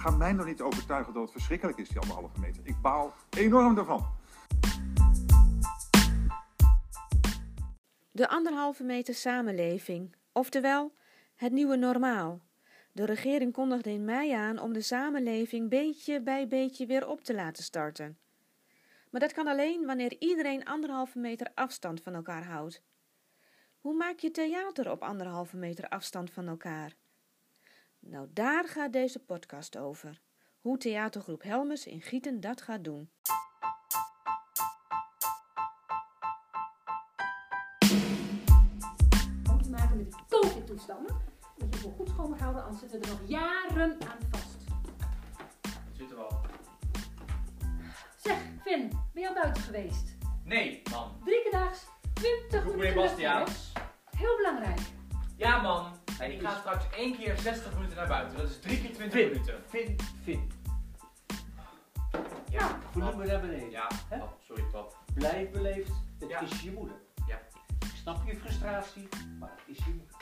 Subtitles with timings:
[0.00, 2.66] Ga mij nog niet overtuigen dat het verschrikkelijk is, die anderhalve meter.
[2.66, 4.06] Ik baal enorm daarvan.
[8.10, 10.92] De anderhalve meter samenleving, oftewel
[11.36, 12.40] het nieuwe normaal.
[12.92, 17.34] De regering kondigde in mei aan om de samenleving beetje bij beetje weer op te
[17.34, 18.18] laten starten.
[19.10, 22.82] Maar dat kan alleen wanneer iedereen anderhalve meter afstand van elkaar houdt.
[23.80, 26.96] Hoe maak je theater op anderhalve meter afstand van elkaar?
[28.00, 30.20] Nou, daar gaat deze podcast over.
[30.60, 33.10] Hoe theatergroep Helmers in Gieten dat gaat doen.
[39.50, 41.16] Om te maken met de COVID-toestanden.
[41.58, 44.64] Dat je voor goed schoon moet houden, anders zitten er nog jaren aan vast.
[45.92, 46.40] Zit er wel.
[48.16, 50.16] Zeg, Finn, ben je al buiten geweest?
[50.44, 51.20] Nee, man.
[51.24, 53.38] Drie keer daags, 20 Roep minuten meneer Bastiaan.
[53.38, 53.72] luchtverlies.
[54.16, 54.80] Heel belangrijk.
[55.36, 55.99] Ja, man.
[56.20, 58.36] En ik ga straks één keer 60 minuten naar buiten.
[58.38, 59.62] Dat is drie keer 20 Vin, minuten.
[59.66, 60.50] Vin, Vin.
[62.50, 63.70] Ja, Vernoem me naar beneden.
[63.70, 64.22] Ja, Hè?
[64.22, 64.96] oh, sorry, pap.
[65.14, 66.40] Blijf beleefd, het Ja.
[66.40, 66.96] is je moeder.
[67.26, 67.40] Ja.
[67.80, 70.18] Ik snap je frustratie, maar het is je moeder.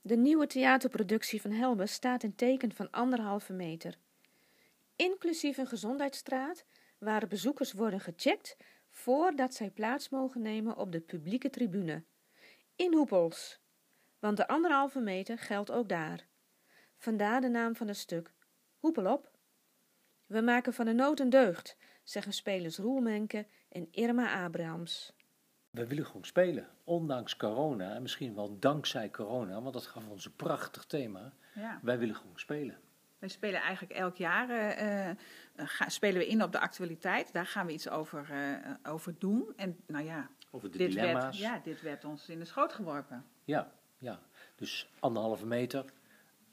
[0.00, 3.98] De nieuwe theaterproductie van Helmers staat in teken van anderhalve meter.
[4.96, 6.64] Inclusief een gezondheidsstraat
[6.98, 8.56] waar bezoekers worden gecheckt
[8.90, 12.04] voordat zij plaats mogen nemen op de publieke tribune.
[12.76, 13.60] In hoepels.
[14.18, 16.26] Want de anderhalve meter geldt ook daar.
[16.96, 18.32] Vandaar de naam van het stuk.
[18.78, 19.30] Hoepel op.
[20.26, 25.12] We maken van de nood een deugd, zeggen spelers Roel Menke en Irma Abrahams.
[25.70, 30.24] We willen gewoon spelen, ondanks corona en misschien wel dankzij corona, want dat gaf ons
[30.24, 31.32] een prachtig thema.
[31.54, 32.80] Ja, Wij willen gewoon spelen.
[33.18, 35.16] Wij spelen eigenlijk elk jaar eh, eh,
[35.56, 37.32] ga- spelen we in op de actualiteit.
[37.32, 39.52] Daar gaan we iets over, eh, over doen.
[39.56, 41.38] En nou ja, Over de dit werd, dilemma's.
[41.38, 43.24] ja, dit werd ons in de schoot geworpen.
[43.44, 44.20] Ja, ja.
[44.56, 45.84] Dus anderhalve meter.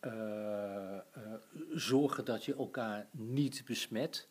[0.00, 1.02] eh, eh,
[1.70, 4.28] zorgen dat je elkaar niet besmet.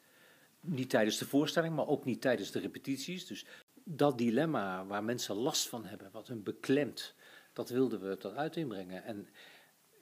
[0.61, 3.27] Niet tijdens de voorstelling, maar ook niet tijdens de repetities.
[3.27, 3.45] Dus
[3.83, 7.15] dat dilemma waar mensen last van hebben, wat hun beklemt,
[7.53, 9.03] dat wilden we tot uit inbrengen.
[9.03, 9.27] En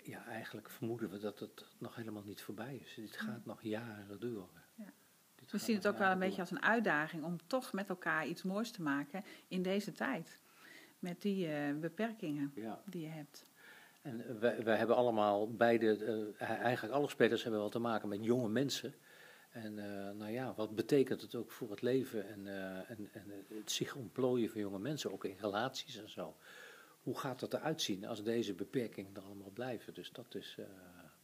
[0.08, 2.94] ja, eigenlijk vermoeden we dat het nog helemaal niet voorbij is.
[2.96, 4.48] Dit gaat nog jaren duren.
[4.76, 4.94] Ja.
[5.50, 8.44] We zien het ook wel een beetje als een uitdaging om toch met elkaar iets
[8.44, 10.40] moois te maken in deze tijd.
[11.00, 12.52] Met die eh, beperkingen.
[12.56, 12.82] Ja.
[12.86, 13.52] die je hebt.
[14.02, 16.06] En wij, wij hebben allemaal, beide,
[16.38, 18.94] eh, eigenlijk alle spelers hebben wel te maken met jonge mensen.
[19.50, 22.48] En eh, nou ja, wat betekent het ook voor het leven en,
[22.88, 26.36] en, en het zich ontplooien van jonge mensen, ook in relaties en zo.
[27.08, 29.94] Hoe gaat dat eruit zien als deze beperkingen er allemaal blijven?
[29.94, 30.66] Dus dat is, eh,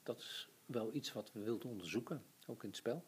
[0.04, 3.04] dat is wel iets wat we wilden onderzoeken, ook in het spel.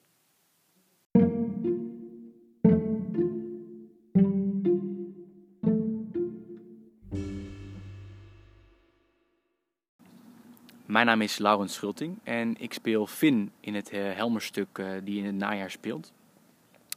[10.85, 15.17] Mijn naam is Laurens Schulting en ik speel Finn in het eh, Helmerstuk eh, die
[15.17, 16.13] in het najaar speelt.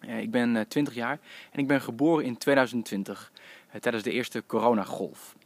[0.07, 1.19] Ik ben eh, 20 jaar
[1.51, 3.33] en ik ben geboren in 2020
[3.71, 5.37] eh, tijdens de eerste coronagolf.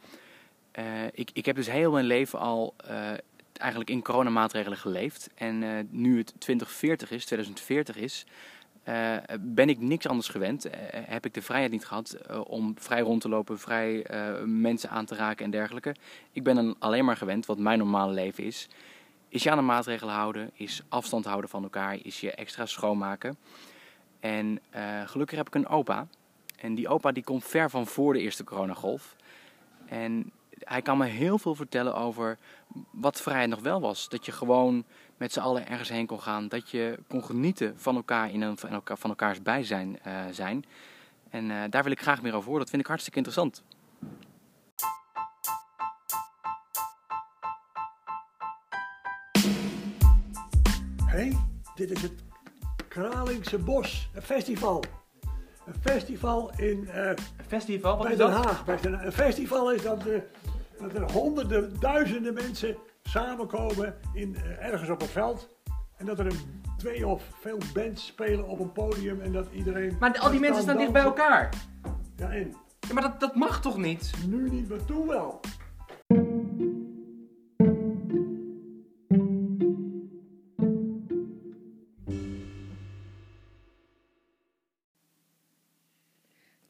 [0.72, 3.10] Eh, ik, ik heb dus heel mijn leven al eh,
[3.52, 5.30] eigenlijk in coronamaatregelen geleefd.
[5.34, 8.26] En eh, nu het 2040 is, 2040 is,
[9.40, 10.68] ben ik niks anders gewend.
[10.90, 14.06] Heb ik de vrijheid niet gehad eh, om vrij rond te lopen, vrij
[14.44, 15.94] mensen aan te raken en dergelijke.
[16.32, 18.68] Ik ben dan alleen maar gewend, wat mijn normale leven is.
[19.28, 23.36] Is je aan de maatregelen houden, is afstand houden van elkaar, is je extra schoonmaken.
[24.20, 24.60] En
[25.06, 26.06] gelukkig heb ik een opa.
[26.56, 29.16] En die opa die komt ver van voor de eerste coronagolf.
[29.86, 30.32] En
[30.64, 32.38] hij kan me heel veel vertellen over
[32.90, 34.08] wat vrijheid nog wel was.
[34.08, 34.84] Dat je gewoon
[35.16, 36.48] met z'n allen ergens heen kon gaan.
[36.48, 40.64] Dat je kon genieten van elkaar in een, van, elkaar, van elkaars bijzijn eh, zijn.
[41.30, 42.60] En eh, daar wil ik graag meer over horen.
[42.60, 43.62] Dat vind ik hartstikke interessant.
[51.06, 51.30] Hé,
[51.74, 52.12] dit is het
[52.88, 54.84] Kralingse Bos, een festival.
[55.66, 57.10] Een festival in, eh,
[57.46, 58.64] Festival, bij Den Haag.
[58.64, 60.18] Bij Den- Een festival is dat, eh,
[60.82, 65.48] dat er honderden, duizenden mensen samenkomen in, eh, ergens op een veld.
[65.96, 69.96] En dat er een, twee of veel bands spelen op een podium en dat iedereen...
[70.00, 71.48] Maar al die mensen staan dicht bij elkaar.
[72.16, 72.54] Ja, en
[72.88, 74.12] Ja, maar dat, dat mag toch niet?
[74.28, 75.40] nu niet, maar toen wel.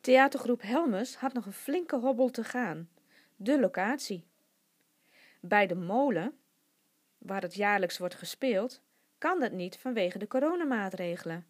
[0.00, 2.88] Theatergroep Helmers had nog een flinke hobbel te gaan.
[3.42, 4.24] De locatie.
[5.40, 6.34] Bij de molen,
[7.18, 8.80] waar het jaarlijks wordt gespeeld,
[9.18, 11.46] kan dat niet vanwege de coronamaatregelen.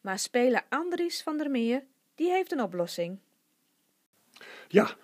[0.00, 1.84] Maar speler Andries van der Meer,
[2.14, 3.18] die heeft een oplossing.
[4.68, 4.96] Ja,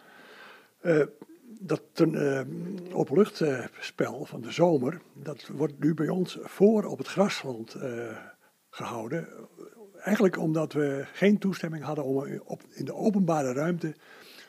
[0.83, 1.07] uh,
[1.43, 7.07] dat een uh, openluchtspel van de zomer, dat wordt nu bij ons voor op het
[7.07, 8.17] grasland uh,
[8.71, 9.29] gehouden.
[9.97, 13.95] Eigenlijk omdat we geen toestemming hadden om op, in de openbare ruimte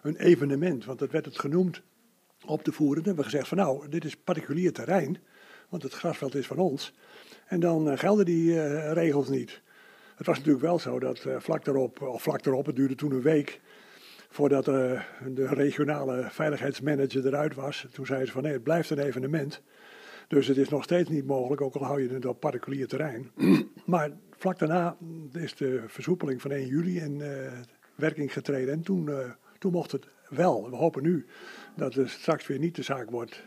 [0.02, 1.82] een evenement, want dat werd het genoemd,
[2.46, 2.98] op te voeren.
[2.98, 5.18] En hebben we gezegd van nou, dit is particulier terrein,
[5.70, 6.94] want het grasveld is van ons.
[7.48, 9.62] En dan gelden die regels niet.
[10.16, 13.22] Het was natuurlijk wel zo dat vlak erop, of vlak erop, het duurde toen een
[13.22, 13.60] week,
[14.30, 17.88] voordat de regionale veiligheidsmanager eruit was.
[17.92, 19.62] Toen zeiden ze van nee, het blijft een evenement.
[20.28, 23.32] Dus het is nog steeds niet mogelijk, ook al hou je het op particulier terrein.
[23.86, 24.98] maar vlak daarna
[25.32, 27.24] is de versoepeling van 1 juli in
[27.96, 28.74] werking getreden.
[28.74, 29.10] En toen,
[29.60, 30.70] toen mocht het wel.
[30.70, 31.26] We hopen nu
[31.76, 33.44] dat het straks weer niet de zaak wordt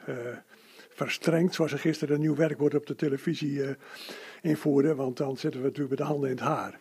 [0.88, 1.54] verstrengd.
[1.54, 3.76] Zoals er gisteren een nieuw werkwoord op de televisie
[4.42, 4.94] invoerde.
[4.94, 6.80] Want dan zitten we natuurlijk met de handen in het haar.